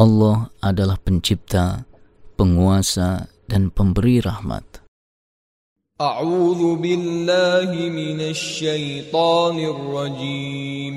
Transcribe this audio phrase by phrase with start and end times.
[0.00, 1.84] Allah adalah pencipta,
[2.32, 4.80] penguasa, dan pemberi rahmat.
[6.00, 10.96] A'udzu billahi minasy syaithanir rajim.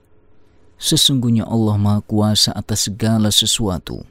[0.81, 4.03] Sesungguhnya Allah Maha Kuasa atas segala sesuatu.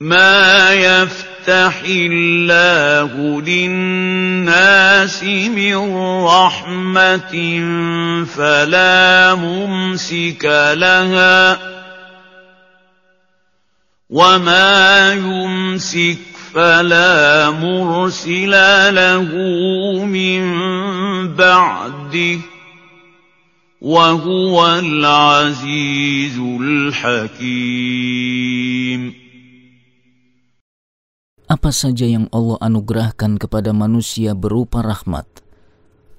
[0.00, 5.76] ما يفتح الله للناس من
[6.24, 7.34] رحمة
[8.24, 11.58] فلا ممسك لها
[14.10, 16.18] وما يمسك
[16.54, 18.50] فلا مرسل
[18.94, 19.34] له
[20.04, 20.44] من
[21.34, 22.38] بعده
[23.80, 27.88] وهو العزيز الحكيم
[31.48, 35.24] apa saja yang Allah anugerahkan kepada manusia berupa rahmat,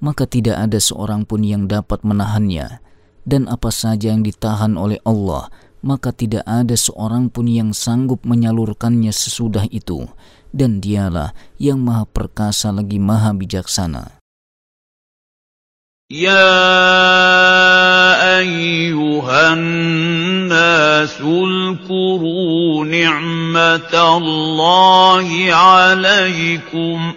[0.02, 2.82] maka tidak ada seorang pun yang dapat menahannya,
[3.22, 5.46] dan apa saja yang ditahan oleh Allah,
[5.86, 10.10] maka tidak ada seorang pun yang sanggup menyalurkannya sesudah itu,
[10.50, 11.30] dan Dialah
[11.62, 14.18] yang Maha Perkasa lagi Maha Bijaksana.
[16.10, 16.42] Ya
[18.42, 19.62] ayyuhan
[21.86, 22.82] kuru
[23.60, 27.14] نعمة الله عليكم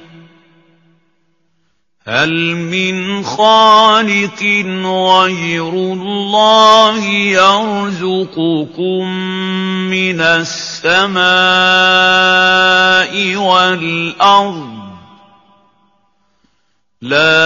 [2.07, 4.43] هل من خالق
[4.83, 7.05] غير الله
[7.39, 9.07] يرزقكم
[9.89, 11.23] من السماء
[13.35, 14.73] والأرض
[17.01, 17.43] لا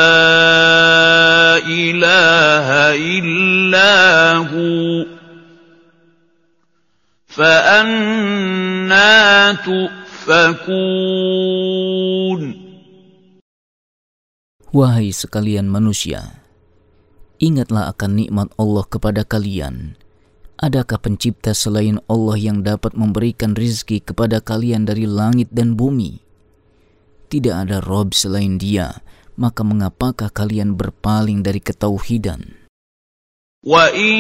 [1.58, 5.18] إله إلا هو
[8.87, 10.63] فأنا تؤفكون
[14.73, 16.41] Wahai sekalian manusia,
[17.37, 20.01] ingatlah akan nikmat Allah kepada kalian.
[20.57, 26.25] Adakah pencipta selain Allah yang dapat memberikan rizki kepada kalian dari langit dan bumi?
[27.29, 28.97] Tidak ada Rob selain dia
[29.37, 32.57] maka mengapakah kalian berpaling dari ketauhidan?
[33.63, 34.19] وَإِن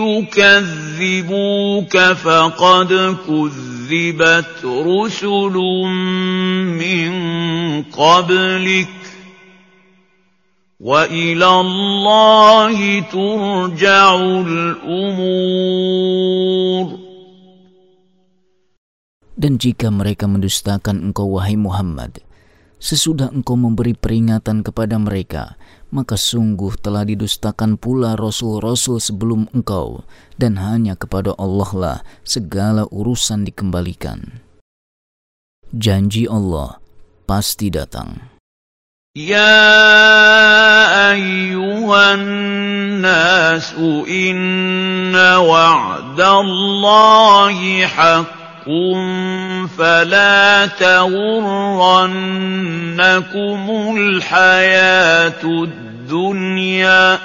[0.00, 2.90] يُكَذِّبُوكَ فَقَدْ
[3.28, 5.56] كُذِّبَتْ رُسُلٌ
[6.80, 7.12] مِّن
[7.92, 8.96] قَبْلِكَ
[10.80, 12.78] وَإِلَى اللَّهِ
[13.12, 14.06] تُرْجَعُ
[14.48, 15.44] الْأُمُورُ
[19.36, 22.24] Dan jika mereka mendustakan engkau wahai Muhammad,
[22.82, 25.54] Sesudah engkau memberi peringatan kepada mereka,
[25.92, 30.02] maka sungguh telah didustakan pula rasul-rasul sebelum engkau,
[30.40, 34.42] dan hanya kepada Allah lah segala urusan dikembalikan.
[35.72, 36.80] Janji Allah
[37.24, 38.32] pasti datang.
[39.12, 39.68] يا
[41.12, 43.76] أيها الناس
[44.08, 48.35] إن وعد الله حق
[49.77, 51.17] فلا تغرنكم
[53.97, 57.19] الحياة الدنيا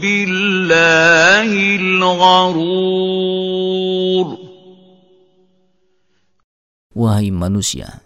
[0.02, 3.18] بالله الغرور
[6.98, 8.02] Wahai manusia,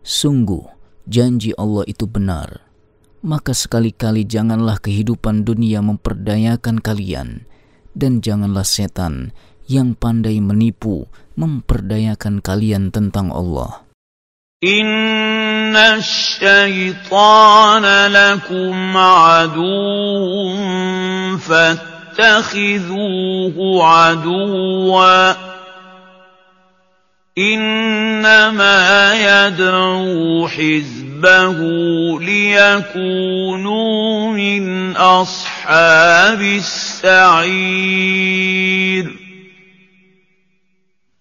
[0.00, 0.64] sungguh
[1.04, 2.61] janji Allah itu benar.
[3.22, 7.46] maka sekali-kali janganlah kehidupan dunia memperdayakan kalian,
[7.94, 9.30] dan janganlah setan
[9.70, 11.06] yang pandai menipu
[11.38, 13.86] memperdayakan kalian tentang Allah.
[14.62, 20.58] Inna syaitana lakum aduun
[21.38, 25.51] fattakhiduhu aduwa.
[27.37, 28.77] إنما
[29.13, 31.59] يدعو حزبه
[32.19, 33.85] ليكونوا
[34.33, 34.63] من
[34.97, 37.77] أصحاب السعير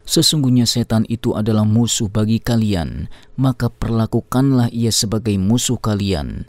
[0.06, 6.48] Sesungguhnya setan itu adalah musuh bagi kalian, maka perlakukanlah ia sebagai musuh kalian.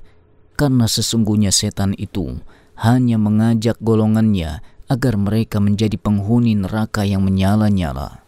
[0.56, 2.40] Karena sesungguhnya setan itu
[2.80, 8.21] hanya mengajak golongannya agar mereka menjadi penghuni neraka yang menyala-nyala.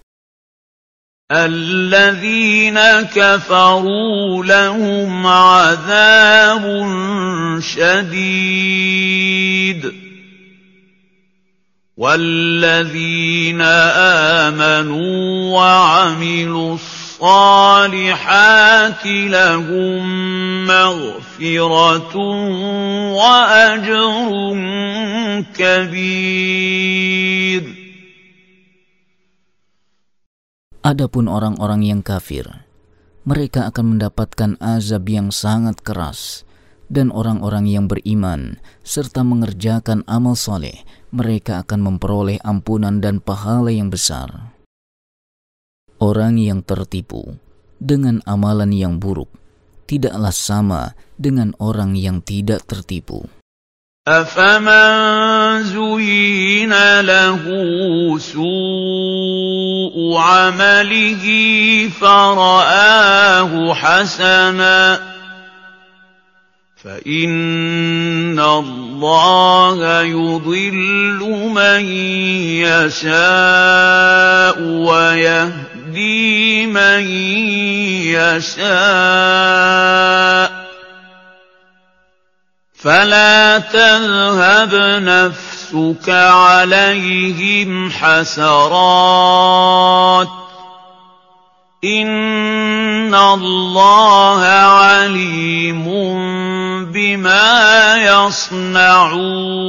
[1.32, 2.78] الذين
[3.14, 6.90] كفروا لهم عذاب
[7.60, 9.14] شديد.
[11.96, 13.60] والذين
[14.50, 18.04] آمنوا وعملوا الصالحات
[19.06, 20.04] لهم
[20.66, 22.16] مغفرة
[23.16, 24.30] وأجر
[25.58, 27.13] كبير.
[30.84, 32.44] Adapun orang-orang yang kafir,
[33.24, 36.44] mereka akan mendapatkan azab yang sangat keras,
[36.92, 43.88] dan orang-orang yang beriman serta mengerjakan amal soleh mereka akan memperoleh ampunan dan pahala yang
[43.88, 44.52] besar.
[45.96, 47.40] Orang yang tertipu
[47.80, 49.32] dengan amalan yang buruk
[49.88, 53.24] tidaklah sama dengan orang yang tidak tertipu.
[54.08, 57.42] أفمن زين له
[58.18, 61.24] سوء عمله
[62.00, 65.14] فرآه حسناً
[66.84, 71.20] فإن الله يضل
[71.54, 71.84] من
[72.60, 77.02] يشاء ويهدي من
[78.12, 78.64] يشاء
[82.83, 84.71] فلا تذهب
[85.03, 89.19] نفسك عليهم حسرات
[91.83, 94.41] إن الله
[94.79, 95.85] عليم
[96.87, 97.47] بما
[97.99, 99.59] يصنعون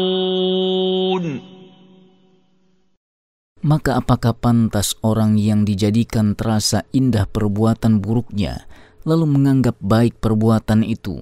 [3.61, 8.65] Maka apakah pantas orang yang dijadikan terasa indah perbuatan buruknya,
[9.05, 11.21] lalu menganggap baik perbuatan itu?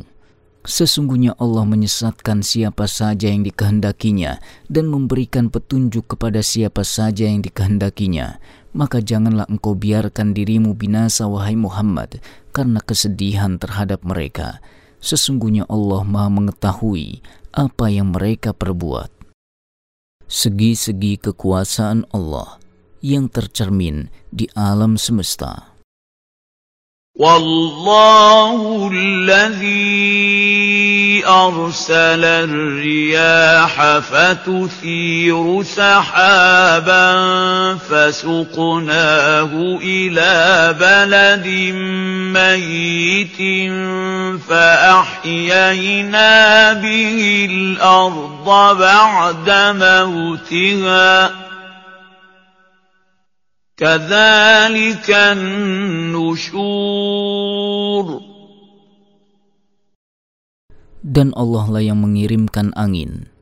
[0.63, 4.39] Sesungguhnya Allah menyesatkan siapa saja yang dikehendakinya
[4.71, 8.39] dan memberikan petunjuk kepada siapa saja yang dikehendakinya.
[8.73, 12.23] Maka janganlah engkau biarkan dirimu binasa wahai Muhammad
[12.55, 14.63] karena kesedihan terhadap mereka
[15.03, 17.19] Sesungguhnya Allah Maha Mengetahui
[17.51, 19.11] apa yang mereka perbuat.
[20.31, 22.55] Segi-segi kekuasaan Allah
[23.03, 25.72] yang tercermin di alam semesta.
[27.15, 30.33] والله الذي
[31.27, 37.13] أرسل الرياح فتثير سحابا
[37.75, 39.51] فسقناه
[39.83, 41.47] إلى بلد
[42.33, 43.39] ميت
[44.49, 46.33] فأحيينا
[46.73, 51.43] به الأرض بعد موتها
[53.78, 56.66] كذلك النشور
[60.98, 63.32] Dan Allah lah yang mengirimkan angin,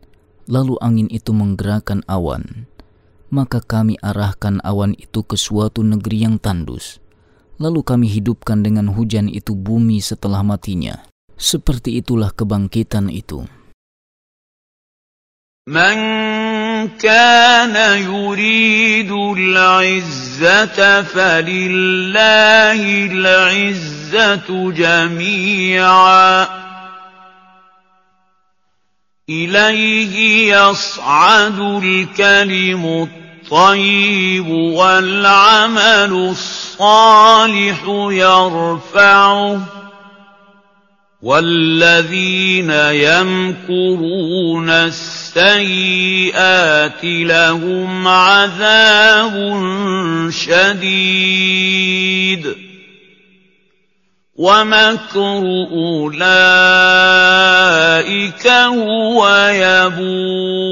[0.46, 2.70] lalu angin itu menggerakkan awan.
[3.32, 7.02] Maka kami arahkan awan itu ke suatu negeri yang tandus.
[7.58, 11.10] Lalu kami hidupkan dengan hujan itu bumi setelah matinya.
[11.34, 13.48] Seperti itulah kebangkitan itu.
[15.66, 16.29] من
[16.87, 26.47] كان يريد العزة فلله العزة جميعا.
[29.29, 39.80] إليه يصعد الكلم الطيب والعمل الصالح يرفعه.
[41.21, 42.69] والذين
[43.05, 45.43] يمكرون السيئات
[47.05, 49.35] لهم عذاب
[50.33, 51.51] شديد
[54.35, 56.17] ومكر أولئك
[58.49, 59.21] هو
[59.53, 60.71] يبور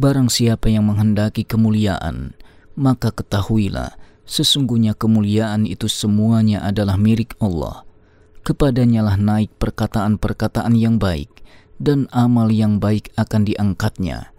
[0.00, 2.32] Barang siapa yang menghendaki kemuliaan,
[2.72, 3.99] maka ketahuilah
[4.30, 7.82] Sesungguhnya kemuliaan itu semuanya adalah milik Allah.
[8.46, 11.42] Kepadanya lah naik perkataan-perkataan yang baik,
[11.82, 14.30] dan amal yang baik akan diangkatnya.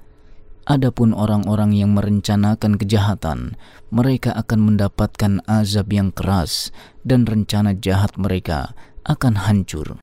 [0.64, 3.60] Adapun orang-orang yang merencanakan kejahatan,
[3.92, 6.72] mereka akan mendapatkan azab yang keras
[7.04, 8.72] dan rencana jahat mereka
[9.04, 10.00] akan hancur.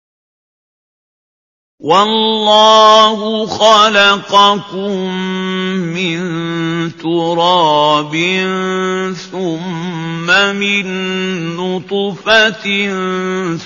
[1.81, 5.15] والله خلقكم
[5.95, 6.19] من
[6.99, 8.15] تراب
[9.31, 10.87] ثم من
[11.57, 12.67] نطفة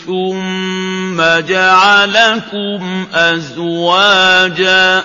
[0.07, 5.05] ثم جعلكم أزواجاً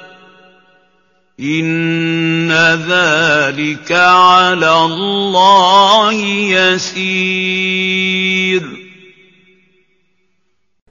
[1.40, 2.48] إن
[2.88, 6.16] ذلك على الله
[6.56, 7.86] يسير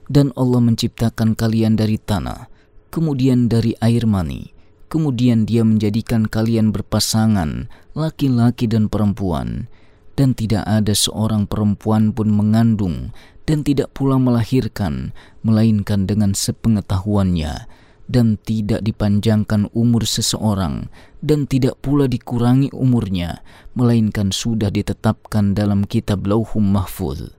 [0.06, 2.46] Dan Allah menciptakan kalian dari tanah,
[2.94, 4.54] kemudian dari air mani,
[4.86, 9.66] kemudian dia menjadikan kalian berpasangan, laki-laki dan perempuan,
[10.14, 13.12] dan tidak ada seorang perempuan pun mengandung
[13.50, 15.10] dan tidak pula melahirkan,
[15.42, 17.66] melainkan dengan sepengetahuannya,
[18.10, 20.90] dan tidak dipanjangkan umur seseorang
[21.26, 23.42] dan tidak pula dikurangi umurnya
[23.74, 27.34] melainkan sudah ditetapkan dalam kitab Lauhum Mahfuz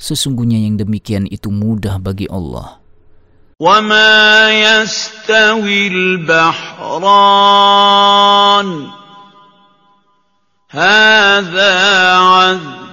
[0.00, 2.82] sesungguhnya yang demikian itu mudah bagi Allah
[3.62, 7.28] وما يستوي البحران
[10.70, 11.72] هذا
[12.16, 12.85] عذب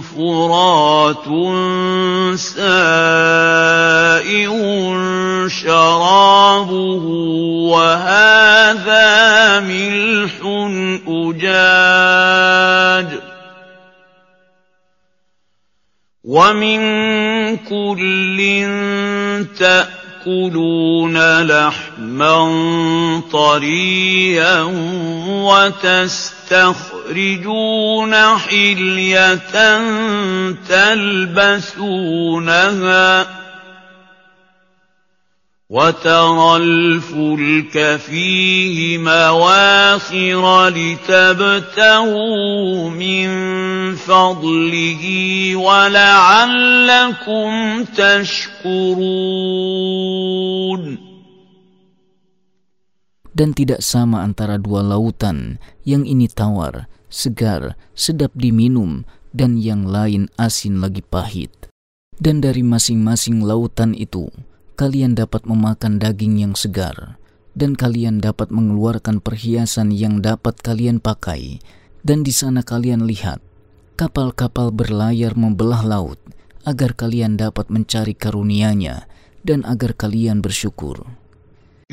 [0.00, 1.26] فرات
[2.38, 3.72] سائغ
[5.48, 7.04] شرابه
[7.72, 10.32] وهذا ملح
[11.08, 12.12] أجاج
[16.24, 16.80] ومن
[17.56, 18.38] كل
[19.58, 21.42] تأكلون
[22.02, 24.62] لحما طريا
[26.50, 26.94] وتستخرجون
[28.38, 29.36] حلية
[30.68, 31.82] تلبسونها
[35.70, 42.10] وترى الفلك فيه مواخر لتبتغوا
[42.90, 43.28] من
[43.96, 45.02] فضله
[45.56, 47.04] ولعلكم
[47.84, 49.52] تشكرون
[53.32, 55.56] Dan tidak sama antara dua lautan,
[55.88, 61.52] yang ini tawar, segar, sedap diminum, dan yang lain asin lagi pahit.
[62.20, 64.28] Dan dari masing-masing lautan itu,
[64.76, 67.16] kalian dapat memakan daging yang segar,
[67.56, 71.60] dan kalian dapat mengeluarkan perhiasan yang dapat kalian pakai,
[72.04, 73.40] dan di sana kalian lihat
[73.96, 76.18] kapal-kapal berlayar membelah laut,
[76.66, 79.06] agar kalian dapat mencari karunia-Nya
[79.46, 81.06] dan agar kalian bersyukur.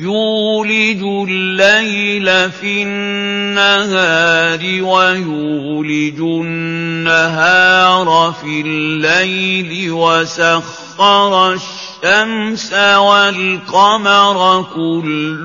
[0.00, 8.08] يولج الليل في النهار ويولج النهار
[8.40, 15.44] في الليل وسخر الشمس والقمر كل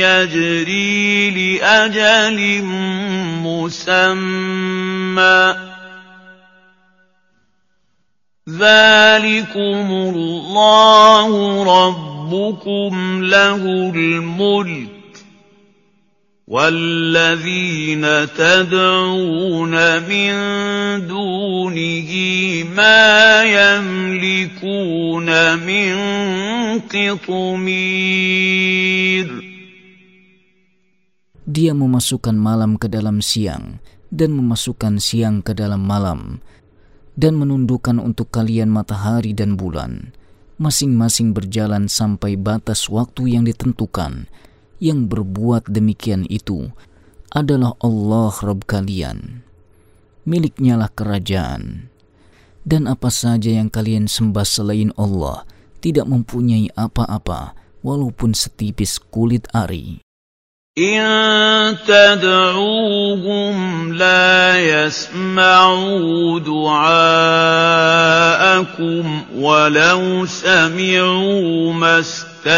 [0.00, 2.62] يجري لأجل
[3.44, 4.52] مسمى.
[8.48, 11.28] ذلكم الله
[12.31, 13.61] ربكم له
[13.95, 14.95] الملك
[16.47, 18.03] والذين
[18.35, 19.75] تدعون
[20.07, 20.33] من
[21.07, 22.11] دونه
[22.71, 25.27] ما يملكون
[25.59, 25.93] من
[26.87, 28.47] قطمير
[31.47, 33.79] Dia memasukkan malam ke dalam siang
[34.11, 36.43] dan memasukkan siang ke dalam malam
[37.15, 40.11] dan menundukkan untuk kalian matahari dan bulan
[40.60, 44.28] masing-masing berjalan sampai batas waktu yang ditentukan.
[44.82, 46.74] Yang berbuat demikian itu
[47.30, 49.46] adalah Allah Rabb kalian.
[50.26, 51.88] Miliknya lah kerajaan.
[52.62, 55.46] Dan apa saja yang kalian sembah selain Allah
[55.82, 59.98] tidak mempunyai apa-apa walaupun setipis kulit ari
[60.78, 66.82] إن تدعوهم لا يسمعوا دعاءكم
[69.34, 72.50] ولو سمعوا ما استجابوا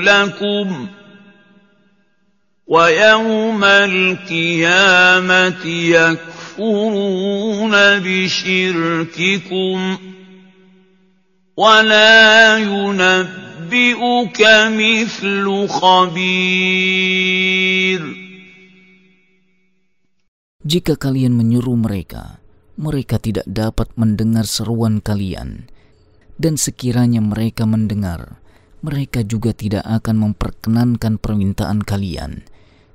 [0.00, 0.88] لكم
[2.66, 9.98] ويوم القيامة يكفرون بشرككم
[11.56, 14.41] ولا ينبئون ينبئك
[14.75, 17.17] مثل خبير
[20.67, 22.43] Jika kalian menyuruh mereka,
[22.75, 25.71] mereka tidak dapat mendengar seruan kalian,
[26.35, 28.43] dan sekiranya mereka mendengar,
[28.83, 32.43] mereka juga tidak akan memperkenankan permintaan kalian.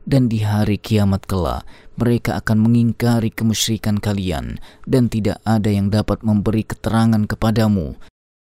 [0.05, 1.65] Dan di hari kiamat kelak,
[1.97, 7.97] mereka akan mengingkari kemusyrikan kalian, dan tidak ada yang dapat memberi keterangan kepadamu,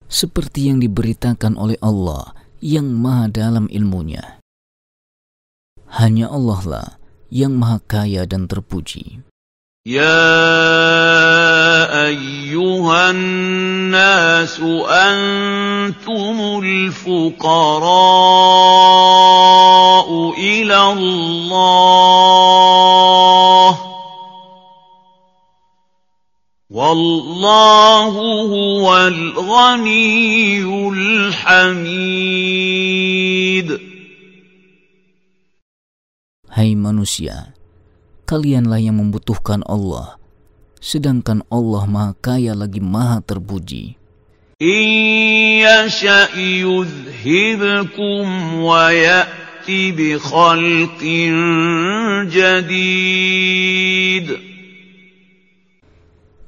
[0.10, 2.32] seperti yang diberitakan oleh Allah
[2.64, 4.40] yang maha dalam ilmunya.
[5.92, 6.88] Hanya Allah lah
[7.30, 9.26] yang maha kaya dan terpuji.
[9.86, 10.26] يا
[12.10, 14.60] ايها الناس
[14.90, 17.86] انتم الفقراء
[20.38, 22.59] الى الله
[26.80, 28.10] والله
[28.50, 30.64] هو الغني
[32.26, 32.76] الحميد
[36.56, 37.52] Hai manusia,
[38.24, 40.16] kalianlah yang membutuhkan Allah,
[40.80, 44.00] sedangkan Allah Maha Kaya lagi Maha Terpuji.
[44.62, 44.88] إن
[45.68, 46.32] يشأ
[46.64, 51.04] يذهبكم ويأت بخلق
[52.32, 54.28] جديد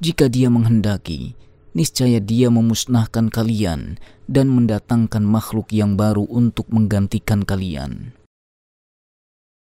[0.02, 1.34] Jika Dia menghendaki,
[1.74, 3.98] niscaya Dia memusnahkan kalian
[4.30, 8.18] dan mendatangkan makhluk yang baru untuk menggantikan kalian.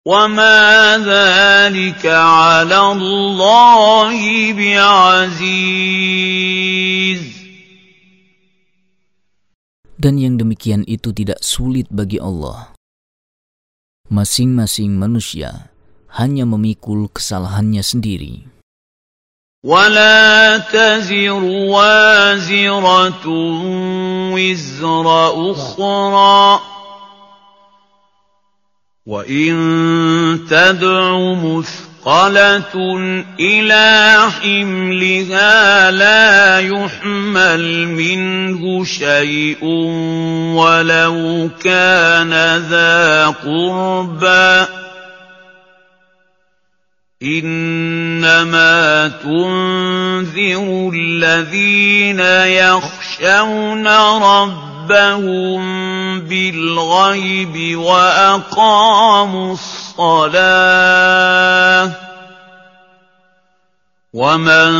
[0.07, 4.19] وما ذلك على الله
[4.55, 6.07] بعزيز
[9.97, 12.71] Dan yang demikian itu tidak sulit bagi Allah.
[14.13, 15.73] Masing-masing manusia
[16.15, 18.45] hanya memikul kesalahannya sendiri.
[19.64, 23.22] ولا تزر وازرة
[24.34, 25.06] وزر
[25.52, 26.60] أخرى
[29.06, 29.54] وإن
[30.50, 32.74] تدع مثقلة
[33.40, 39.64] إلى حملها لا يحمل منه شيء
[40.54, 42.30] ولو كان
[42.70, 44.81] ذا قربى
[47.24, 53.86] إنما تنذر الذين يخشون
[54.22, 55.62] ربهم
[56.20, 60.72] بالغيب وأقاموا الصلاة
[64.12, 64.70] ومن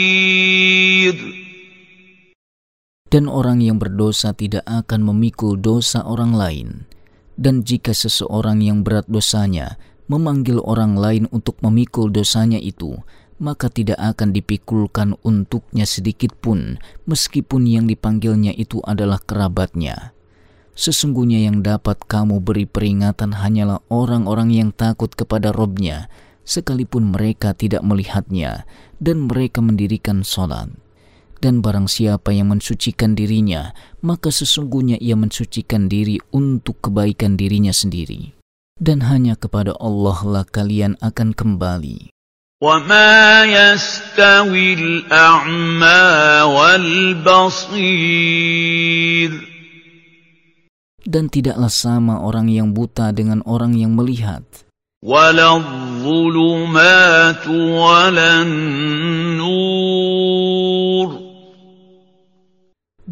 [3.12, 6.88] Dan orang yang berdosa tidak akan memikul dosa orang lain.
[7.36, 9.76] Dan jika seseorang yang berat dosanya
[10.08, 12.96] memanggil orang lain untuk memikul dosanya itu,
[13.36, 20.16] maka tidak akan dipikulkan untuknya sedikit pun, meskipun yang dipanggilnya itu adalah kerabatnya.
[20.72, 26.08] Sesungguhnya yang dapat kamu beri peringatan hanyalah orang-orang yang takut kepada Robnya,
[26.46, 28.66] sekalipun mereka tidak melihatnya,
[28.98, 30.70] dan mereka mendirikan sholat.
[31.42, 38.30] Dan barang siapa yang mensucikan dirinya, maka sesungguhnya ia mensucikan diri untuk kebaikan dirinya sendiri.
[38.78, 42.14] Dan hanya kepada Allah lah kalian akan kembali.
[42.62, 46.06] وما يستوي الأعمى
[46.46, 47.92] والبصير
[51.02, 54.46] Dan tidaklah sama orang yang buta dengan orang yang melihat.
[55.06, 59.82] ولا الظلمات ولا النور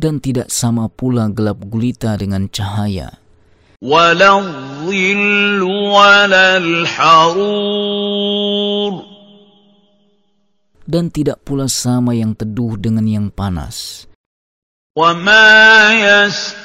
[0.01, 3.19] Dan tidak sama pula gelap gulita dengan cahaya.
[3.83, 8.13] ولا الظل ولا الحرور
[10.91, 14.07] Dan tidak pula sama yang teduh dengan yang panas.
[14.99, 15.47] وما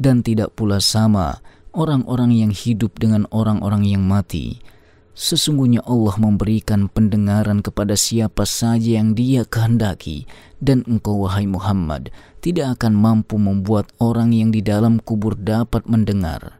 [0.00, 1.44] Dan tidak pula sama
[1.76, 4.64] orang-orang yang hidup dengan orang-orang yang mati.
[5.12, 10.24] Sesungguhnya Allah memberikan pendengaran kepada siapa saja yang dia kehendaki
[10.64, 12.08] dan engkau wahai Muhammad
[12.40, 16.56] tidak akan mampu membuat orang yang di dalam kubur dapat mendengar.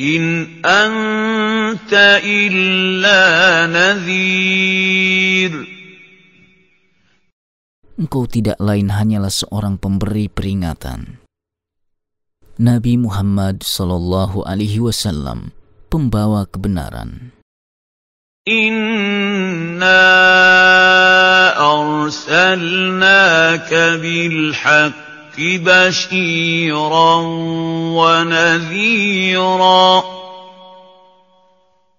[0.00, 3.20] In anta illa
[3.68, 5.52] nadhir.
[8.00, 11.21] Engkau tidak lain hanyalah seorang pemberi peringatan.
[12.62, 15.50] Nabi Muhammad Sallallahu Alaihi Wasallam,
[15.90, 17.34] pembawa kebenaran.
[18.46, 20.06] Inna
[21.58, 27.26] arsalnaka bil bilhaqqi bashiran
[27.98, 30.22] wa nadhira.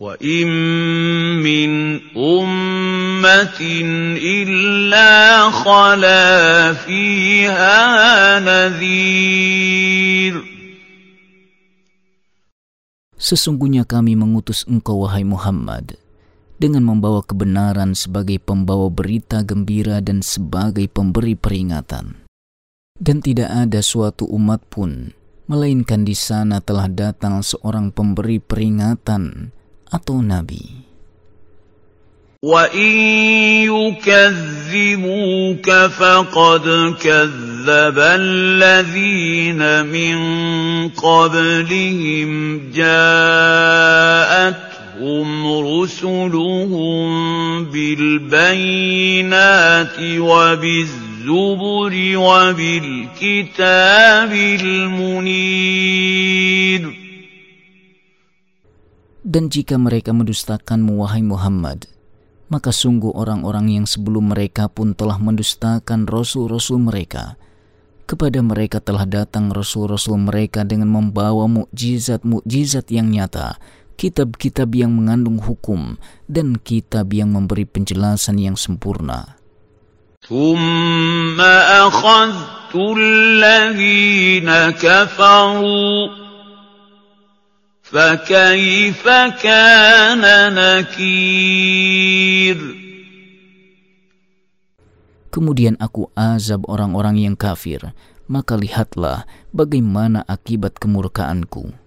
[0.04, 0.48] وان
[1.40, 3.60] من امه
[4.20, 10.53] الا خلا فيها نذير
[13.24, 15.96] Sesungguhnya kami mengutus engkau wahai Muhammad
[16.60, 22.28] dengan membawa kebenaran sebagai pembawa berita gembira dan sebagai pemberi peringatan.
[23.00, 25.16] Dan tidak ada suatu umat pun,
[25.48, 29.56] melainkan di sana telah datang seorang pemberi peringatan
[29.88, 30.93] atau nabi.
[32.44, 32.92] وَإِن
[33.72, 40.18] يُكَذِّبُوكَ فَقَدْ كَذَّبَ الَّذِينَ مِن
[40.90, 45.48] قَبْلِهِمْ جَاءَتْ جاءتهم
[45.82, 47.10] رسلهم
[47.74, 49.18] بالبينات
[50.00, 53.52] وبالزبر وبالكتاب
[54.62, 56.04] المنير
[59.24, 61.88] Dan jika mereka mendustakanmu wahai Muhammad,
[62.53, 67.37] maka sungguh orang-orang yang sebelum mereka pun telah mendustakan rasul-rasul mereka.
[68.09, 73.61] Kepada mereka telah datang rasul-rasul mereka dengan membawa mukjizat-mukjizat yang nyata
[73.99, 75.99] kitab-kitab yang mengandung hukum,
[76.31, 79.35] dan kitab yang memberi penjelasan yang sempurna.
[80.29, 86.22] ثم أخذت الذين كفروا
[87.93, 89.05] فكيف
[89.43, 90.23] كان
[90.55, 92.59] نكير
[95.29, 97.95] Kemudian aku azab orang-orang yang kafir,
[98.27, 99.23] maka lihatlah
[99.55, 101.79] bagaimana akibat kemurkaanku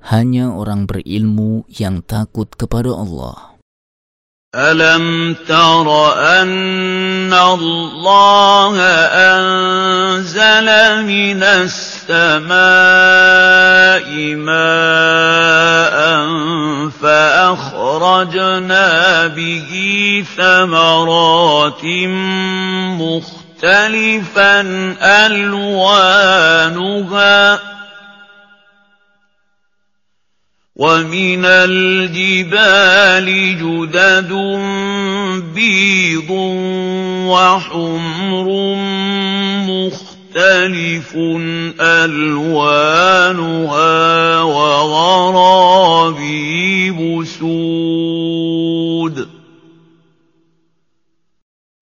[0.00, 3.53] hanya orang berilmu yang takut kepada Allah.
[4.55, 8.79] ألم تر أن الله
[9.11, 10.67] أنزل
[11.03, 12.55] من السماء
[14.35, 15.95] ماء
[17.01, 18.87] فأخرجنا
[19.27, 19.71] به
[20.37, 21.85] ثمرات
[23.63, 24.61] مختلفا
[25.25, 26.55] ألوانها
[30.80, 33.28] ومن الجبال
[33.60, 34.32] جدد
[35.52, 36.30] بيض
[37.28, 38.46] وحمر
[39.68, 41.10] مختلف
[41.80, 43.12] ألوانها
[44.42, 45.78] وغرابيب
[47.28, 48.20] سود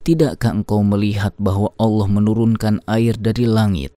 [0.09, 3.93] Tidakkah engkau melihat bahwa Allah menurunkan air dari langit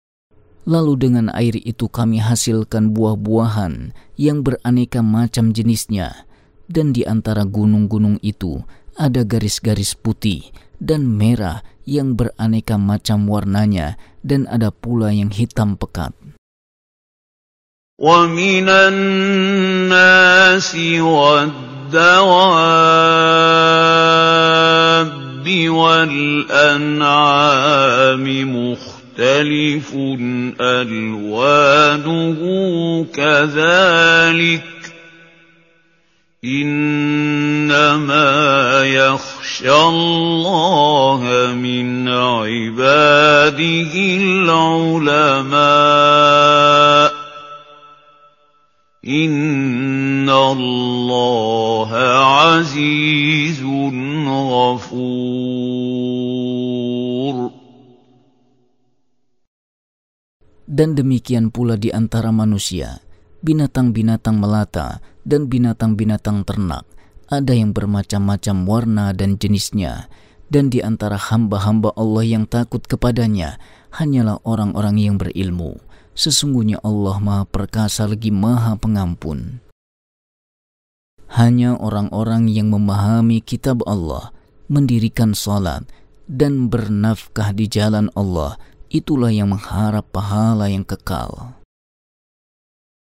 [0.69, 6.29] Lalu dengan air itu kami hasilkan buah-buahan yang beraneka macam jenisnya.
[6.69, 8.61] Dan di antara gunung-gunung itu
[8.95, 16.13] ada garis-garis putih dan merah yang beraneka macam warnanya dan ada pula yang hitam pekat.
[18.01, 19.85] وَمِنَ النَّاسِ
[21.05, 21.85] وَالدَّوَابِّ
[25.69, 27.05] وَالْأَنْعَامِ
[28.49, 29.94] مُخْتَلِفٌ مختلف
[30.60, 32.40] ألوانه
[33.14, 34.62] كذلك
[36.44, 38.22] إنما
[38.84, 41.22] يخشى الله
[41.56, 45.56] من عباده العلماء
[49.08, 53.62] إن الله عزيز
[54.28, 55.25] غفور
[60.76, 63.00] Dan demikian pula di antara manusia,
[63.40, 66.84] binatang-binatang melata dan binatang-binatang ternak,
[67.32, 70.12] ada yang bermacam-macam warna dan jenisnya,
[70.52, 73.56] dan di antara hamba-hamba Allah yang takut kepadanya
[73.96, 75.80] hanyalah orang-orang yang berilmu.
[76.12, 79.64] Sesungguhnya Allah Maha Perkasa lagi Maha Pengampun.
[81.32, 84.28] Hanya orang-orang yang memahami kitab Allah,
[84.68, 85.88] mendirikan salat,
[86.28, 88.60] dan bernafkah di jalan Allah
[88.95, 91.61] itulah yang mengharap pahala yang kekal.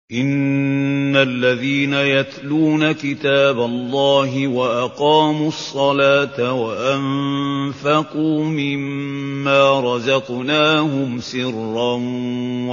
[0.10, 11.94] إن الذين يتلون كتاب الله وأقاموا الصلاة وأنفقوا مما رزقناهم سرا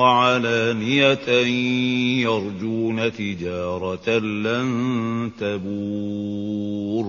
[0.00, 1.28] وعلانية
[2.24, 4.68] يرجون تجارة لن
[5.36, 7.06] تبور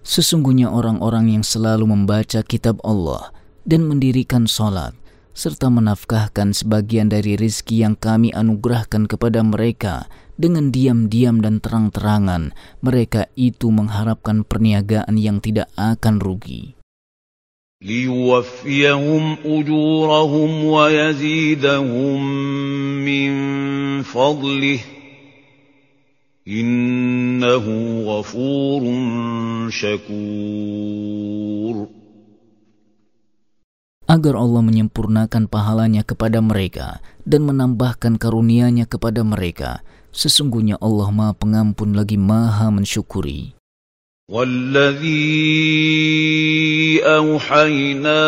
[0.00, 3.34] Sesungguhnya orang-orang yang selalu membaca kitab Allah
[3.64, 4.96] dan mendirikan sholat
[5.40, 10.04] serta menafkahkan sebagian dari rizki yang kami anugerahkan kepada mereka
[10.40, 16.76] dengan diam-diam dan terang-terangan, mereka itu mengharapkan perniagaan yang tidak akan rugi.
[17.80, 22.20] ليوفيهم أجورهم ويزيدهم
[23.04, 23.32] من
[24.02, 24.80] فضله
[26.48, 27.66] إنه
[28.04, 28.82] غفور
[29.70, 31.20] شكور
[34.10, 39.86] agar Allah menyempurnakan pahalanya kepada mereka dan menambahkan karunia-Nya kepada mereka.
[40.10, 43.54] Sesungguhnya Allah Maha Pengampun lagi Maha mensyukuri.
[44.30, 45.10] والذي
[47.02, 48.22] أوحينا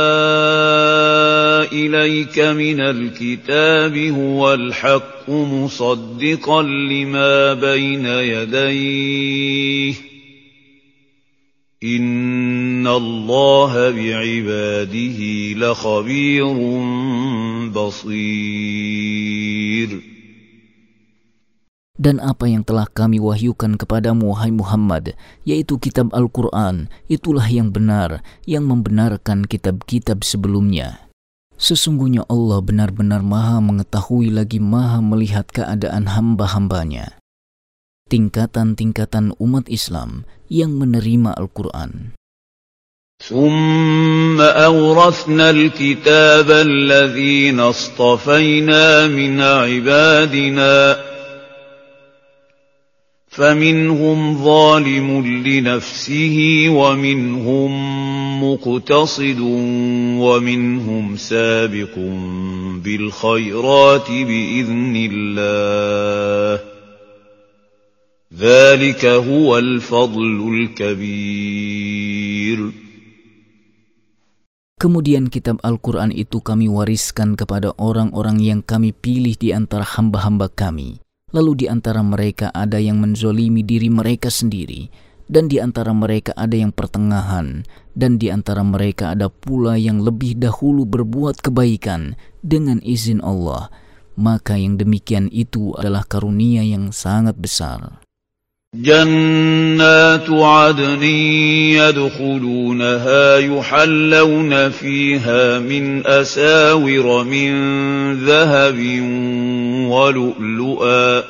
[1.71, 9.95] إليك من الكتاب هو الحق مصدقا لما بين يديه
[11.83, 15.19] إن الله بعباده
[15.59, 16.47] لخبير
[17.75, 19.11] بصير
[22.03, 25.15] Dan apa yang telah kami wahyukan kepadamu, wahai Muhammad,
[25.47, 31.07] yaitu kitab Al-Quran, itulah yang benar, yang membenarkan kitab-kitab sebelumnya.
[31.55, 37.16] Sesungguhnya Allah benar-benar maha mengetahui lagi maha melihat keadaan hamba-hambanya.
[38.08, 42.16] Tingkatan-tingkatan umat Islam yang menerima Al-Quran.
[43.18, 50.98] ثم أورثنا الكتاب الذين اصطفينا من عبادنا
[53.28, 57.72] فمنهم ظالم لنفسه ومنهم
[58.44, 59.40] مقتصد
[60.22, 61.96] ومنهم سابق
[62.84, 66.77] بالخيرات بإذن الله
[68.33, 71.93] ذلك هو الفضل الكبير
[74.81, 80.99] Kemudian kitab Al-Quran itu kami wariskan kepada orang-orang yang kami pilih di antara hamba-hamba kami.
[81.31, 84.91] Lalu di antara mereka ada yang menzolimi diri mereka sendiri,
[85.31, 87.63] dan di antara mereka ada yang pertengahan,
[87.95, 93.71] dan di antara mereka ada pula yang lebih dahulu berbuat kebaikan dengan izin Allah.
[94.19, 98.03] Maka yang demikian itu adalah karunia yang sangat besar.
[98.76, 101.04] جنات عدن
[101.80, 107.52] يدخلونها يحلون فيها من أساور من
[108.26, 108.80] ذهب
[109.88, 111.24] ولؤلؤا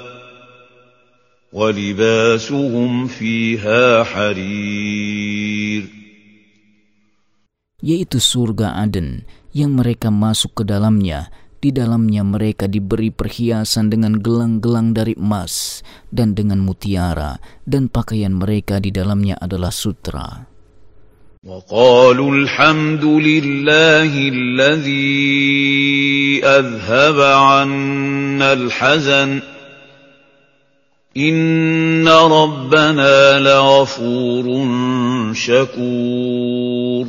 [1.54, 5.84] ولباسهم فيها حرير.
[7.78, 11.30] Yaitu surga Aden yang mereka masuk ke dalamnya
[11.63, 18.83] Di dalamnya mereka diberi perhiasan dengan gelang-gelang dari emas dan dengan mutiara, dan pakaian mereka
[18.83, 20.53] di dalamnya adalah sutra.
[21.43, 25.19] وقالوا الحمد لله الذي
[26.47, 29.43] أذهب عنا الحزن
[31.17, 34.47] إن ربنا لغفور
[35.35, 37.07] شكور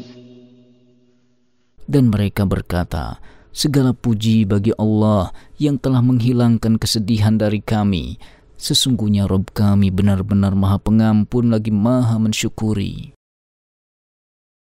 [1.84, 3.22] Dan mereka berkata,
[3.58, 5.30] Segala puji bagi Allah
[5.62, 8.18] yang telah menghilangkan kesedihan dari kami.
[8.58, 13.14] Sesungguhnya Rob kami benar-benar maha pengampun lagi maha mensyukuri.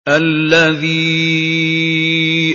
[0.08, 0.98] الذي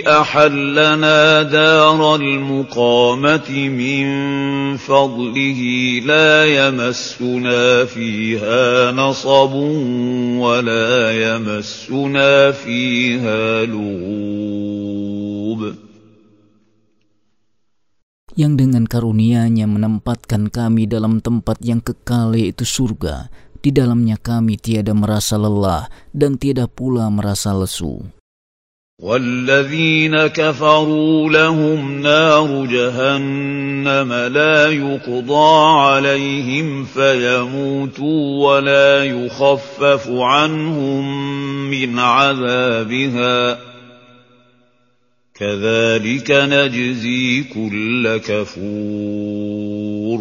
[0.04, 4.06] أحلنا دار المقامة من
[4.76, 5.60] فضله
[6.04, 9.52] لا يمسنا فيها نصب
[10.44, 15.11] ولا يمسنا فيها لغوب
[18.38, 23.32] yang dengan karunia-Nya menempatkan kami dalam tempat yang kekal yaitu surga.
[23.58, 28.06] Di dalamnya kami tiada merasa lelah dan tiada pula merasa lesu.
[28.98, 41.04] والذين كفروا لهم نار جهنم لا يقضى عليهم فيموتوا ولا يخفف عنهم
[41.70, 43.58] من عذابها
[45.34, 50.20] كذلك نجزي كل كفور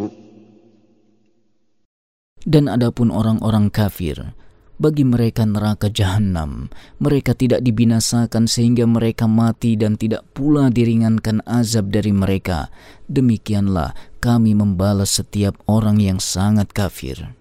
[2.47, 4.31] Dan adapun orang-orang kafir,
[4.77, 6.69] Bagi mereka neraka jahanam,
[7.01, 12.69] mereka tidak dibinasakan sehingga mereka mati dan tidak pula diringankan azab dari mereka.
[13.09, 17.33] Demikianlah kami membalas setiap orang yang sangat kafir.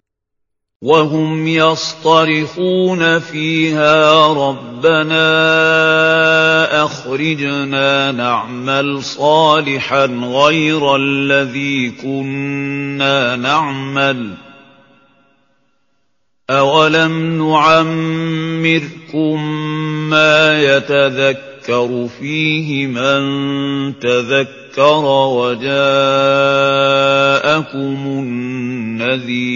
[0.81, 5.23] وهم يصطرخون فيها ربنا
[6.83, 14.33] أخرجنا نعمل صالحا غير الذي كنا نعمل
[16.49, 19.43] أولم نعمركم
[20.09, 21.50] ما يتذكر
[22.20, 23.22] فيه من
[23.98, 25.04] تذكر
[25.34, 25.70] وجاءكم
[29.02, 29.46] النذير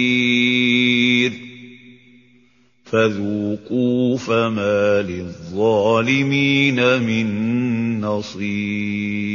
[2.84, 7.26] فذوقوا فما للظالمين من
[8.00, 9.30] نصير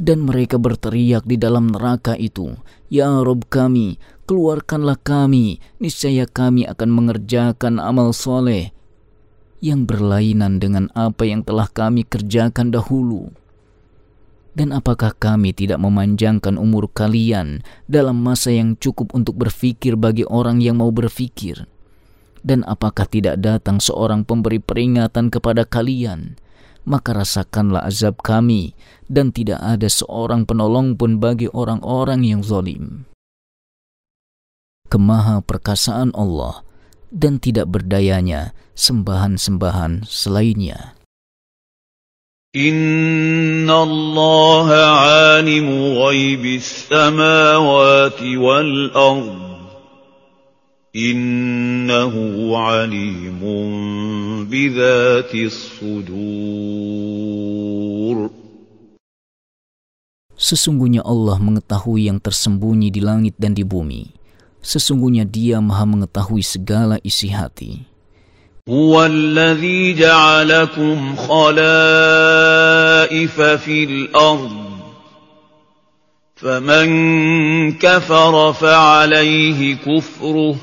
[0.00, 2.56] Dan mereka berteriak di dalam neraka itu,
[2.88, 8.72] Ya Rob kami, keluarkanlah kami, niscaya kami akan mengerjakan amal soleh
[9.65, 13.33] yang berlainan dengan apa yang telah kami kerjakan dahulu.
[14.55, 20.61] Dan apakah kami tidak memanjangkan umur kalian dalam masa yang cukup untuk berfikir bagi orang
[20.61, 21.65] yang mau berfikir?
[22.45, 26.37] Dan apakah tidak datang seorang pemberi peringatan kepada kalian?
[26.85, 28.77] Maka rasakanlah azab kami,
[29.09, 33.09] dan tidak ada seorang penolong pun bagi orang-orang yang zalim.
[34.85, 36.64] Kemaha perkasaan Allah
[37.15, 40.99] dan tidak berdayanya sembahan-sembahan selainnya.
[42.51, 44.67] Inna Allah
[45.39, 49.55] alimu ghaibis samawati wal ard.
[50.95, 56.15] Innahu alimun bidhatis sudur.
[60.35, 64.24] Sesungguhnya Allah mengetahui yang tersembunyi di langit dan di bumi
[64.65, 67.85] Sesungguhnya Dia Maha mengetahui segala isi hati.
[68.69, 71.81] هو الذي جعلكم خلائف
[73.41, 74.65] في الأرض
[76.35, 76.87] فمن
[77.77, 80.55] كفر فعليه كفره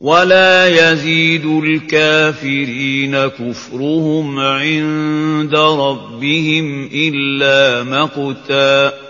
[0.00, 9.07] ولا يزيد الكافرين كفرهم عند ربهم إلا مقتاً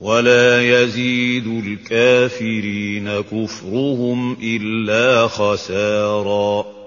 [0.00, 6.80] ولا يزيد الكافرين كفرهم إلا خسارا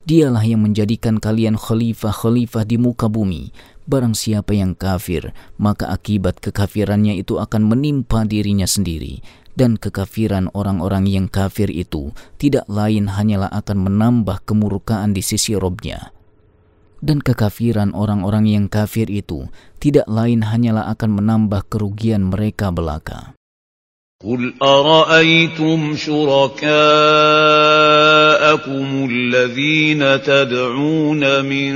[0.00, 3.52] Dialah yang menjadikan kalian khalifah-khalifah di muka bumi.
[3.84, 9.22] Barang siapa yang kafir, maka akibat kekafirannya itu akan menimpa dirinya sendiri.
[9.54, 16.10] Dan kekafiran orang-orang yang kafir itu tidak lain hanyalah akan menambah kemurkaan di sisi Robnya
[17.00, 19.48] dan kekafiran orang-orang yang kafir itu
[19.80, 23.32] tidak lain hanyalah akan menambah kerugian mereka belaka.
[24.20, 26.68] قل أرأيتم شركاءكم
[29.10, 31.72] الذين تدعون من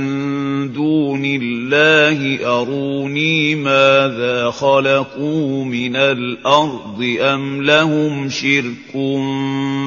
[0.73, 8.91] دون الله أروني ماذا خلقوا من الأرض أم لهم شرك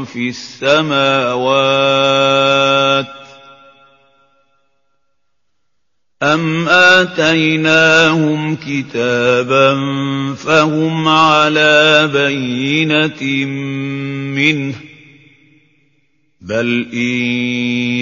[0.06, 1.78] في السماوات
[6.23, 9.69] أَمْ آتَيْنَاهُمْ كِتَابًا
[10.35, 13.23] فَهُمْ عَلَىٰ بَيِّنَةٍ
[14.39, 14.83] مِّنْهُ ۚ
[16.41, 17.15] بَلْ إِن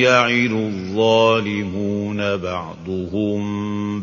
[0.05, 3.41] يَعِدُ الظَّالِمُونَ بَعْضُهُم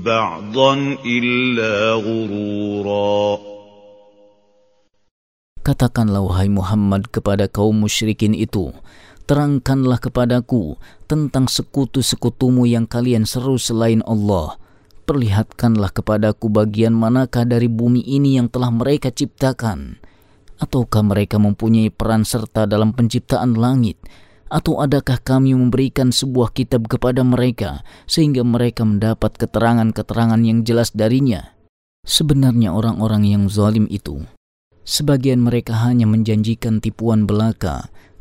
[0.02, 3.38] بَعْضًا إِلَّا غُرُورًا
[5.68, 8.72] Katakanlah wahai Muhammad kepada kaum musyrikin itu,
[9.28, 14.56] terangkanlah kepadaku tentang sekutu-sekutumu yang kalian seru selain Allah.
[15.04, 20.00] Perlihatkanlah kepadaku bagian manakah dari bumi ini yang telah mereka ciptakan.
[20.56, 24.00] Ataukah mereka mempunyai peran serta dalam penciptaan langit?
[24.48, 31.52] Atau adakah kami memberikan sebuah kitab kepada mereka sehingga mereka mendapat keterangan-keterangan yang jelas darinya?
[32.08, 34.24] Sebenarnya orang-orang yang zalim itu,
[34.88, 37.92] sebagian mereka hanya menjanjikan tipuan belaka,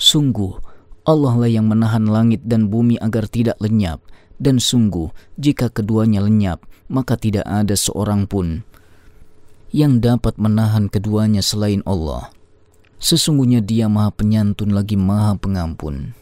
[0.00, 0.60] Sungguh,
[1.06, 4.02] Allah lah yang menahan langit dan bumi agar tidak lenyap,
[4.36, 5.08] dan sungguh,
[5.40, 6.60] jika keduanya lenyap,
[6.92, 8.66] maka tidak ada seorang pun
[9.74, 12.30] yang dapat menahan keduanya selain Allah.
[12.96, 16.16] Sesungguhnya dia maha penyantun lagi maha pengampun.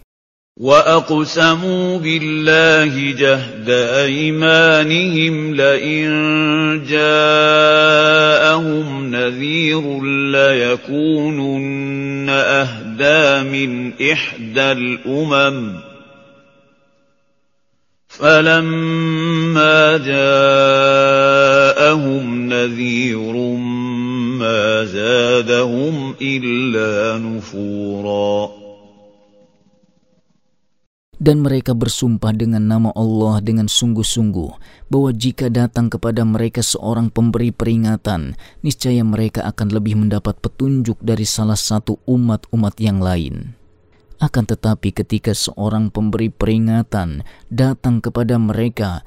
[0.55, 3.67] وأقسموا بالله جهد
[4.07, 6.07] أيمانهم لئن
[6.87, 9.83] جاءهم نذير
[10.31, 12.29] ليكونن
[13.02, 15.80] أهدى من إحدى الأمم.
[18.08, 20.90] فلما جاءهم
[22.54, 23.34] نذير
[24.40, 28.59] ما زادهم إلا نفورا.
[31.20, 34.52] Dan mereka bersumpah dengan nama Allah dengan sungguh-sungguh
[34.88, 41.28] bahwa jika datang kepada mereka seorang pemberi peringatan, niscaya mereka akan lebih mendapat petunjuk dari
[41.28, 43.60] salah satu umat-umat yang lain.
[44.24, 49.04] Akan tetapi ketika seorang pemberi peringatan datang kepada mereka,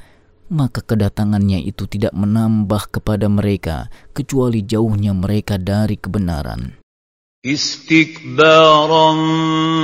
[0.53, 6.82] maka kedatangannya itu tidak menambah kepada mereka kecuali jauhnya mereka dari kebenaran.
[7.47, 9.13] استكبارا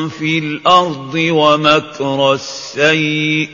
[0.09, 3.49] في الأرض ومكر السيء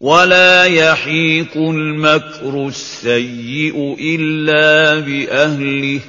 [0.00, 6.00] ولا يحيق المكر السيء إلا بأهله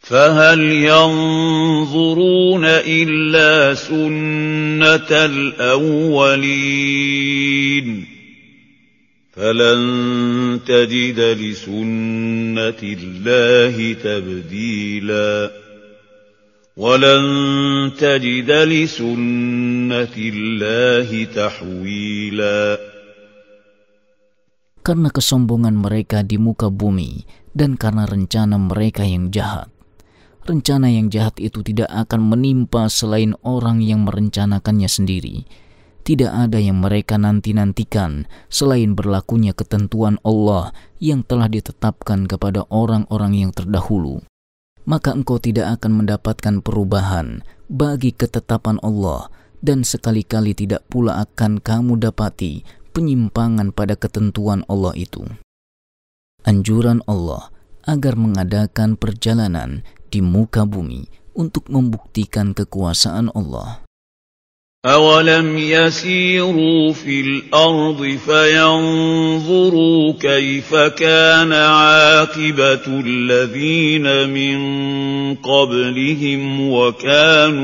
[0.00, 6.58] فهل ينظرون إلا سنة الأولين
[9.37, 9.81] فلن
[10.61, 15.33] تجد لسنة الله تبديلا
[16.77, 17.23] ولن
[17.97, 22.61] تجد لسنة الله تحويلا
[24.83, 27.23] Karena kesombongan mereka di muka bumi
[27.55, 29.71] dan karena rencana mereka yang jahat.
[30.43, 35.47] Rencana yang jahat itu tidak akan menimpa selain orang yang merencanakannya sendiri
[36.08, 40.72] tidak ada yang mereka nanti-nantikan selain berlakunya ketentuan Allah
[41.04, 44.24] yang telah ditetapkan kepada orang-orang yang terdahulu.
[44.88, 49.28] Maka engkau tidak akan mendapatkan perubahan bagi ketetapan Allah
[49.60, 52.64] dan sekali-kali tidak pula akan kamu dapati
[52.96, 55.28] penyimpangan pada ketentuan Allah itu.
[56.48, 57.52] Anjuran Allah
[57.84, 61.04] agar mengadakan perjalanan di muka bumi
[61.36, 63.84] untuk membuktikan kekuasaan Allah.
[64.86, 74.58] أَوَلَمْ يَسِيرُوا فِي الْأَرْضِ فَيَنظُرُوا كَيْفَ كَانَ عَاقِبَةُ الَّذِينَ مِن
[75.34, 77.58] قَبْلِهِمْ وَكَانُوا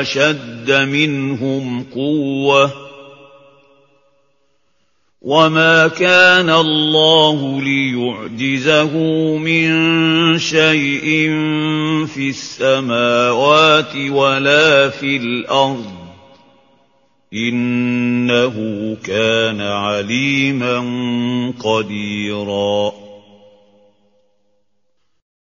[0.00, 2.83] أَشَدَّ مِنْهُمْ قُوَّةً
[5.23, 8.93] وما كان الله ليعجزه
[9.35, 9.67] من
[10.39, 11.07] شيء
[12.07, 15.91] في السماوات ولا في الارض
[17.33, 18.55] انه
[19.03, 20.77] كان عليما
[21.59, 23.11] قديرا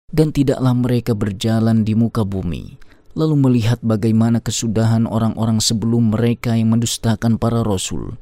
[0.08, 2.80] Dan tidaklah mereka berjalan di muka bumi,
[3.12, 8.16] lalu melihat bagaimana kesudahan orang-orang sebelum mereka yang mendustakan para rasul,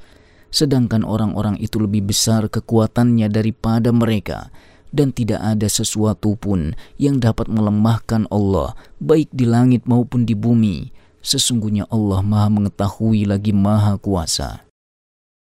[0.50, 4.48] sedangkan orang-orang itu lebih besar kekuatannya daripada mereka,
[4.94, 10.94] dan tidak ada sesuatu pun yang dapat melemahkan Allah, baik di langit maupun di bumi.
[11.20, 14.66] Sesungguhnya Allah Maha Mengetahui lagi Maha Kuasa.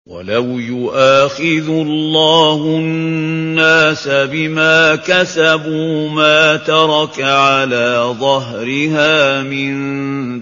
[0.09, 9.77] ولو يؤاخذ الله الناس بما كسبوا ما ترك على ظهرها من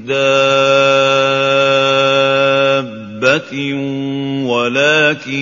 [0.08, 1.91] دابه
[3.23, 3.55] دابة
[4.51, 5.33] ولكن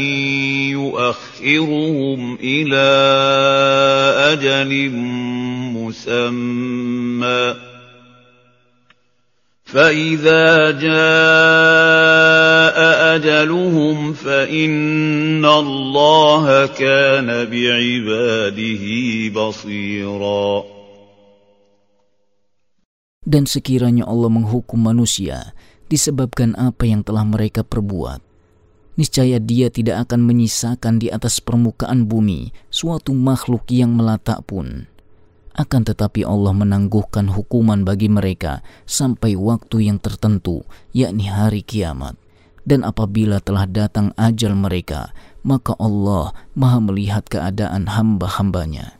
[0.76, 2.88] يؤخرهم إلى
[4.32, 4.90] أجل
[5.80, 7.54] مسمى
[9.64, 10.90] فإذا جاء
[13.16, 18.84] أجلهم فإن الله كان بعباده
[19.32, 20.64] بصيرا
[23.20, 25.54] Dan sekiranya Allah menghukum manusia
[25.90, 28.22] disebabkan apa yang telah mereka perbuat.
[28.94, 34.86] Niscaya dia tidak akan menyisakan di atas permukaan bumi suatu makhluk yang melatak pun.
[35.50, 40.62] Akan tetapi Allah menangguhkan hukuman bagi mereka sampai waktu yang tertentu,
[40.94, 42.14] yakni hari kiamat.
[42.62, 45.10] Dan apabila telah datang ajal mereka,
[45.42, 48.99] maka Allah maha melihat keadaan hamba-hambanya.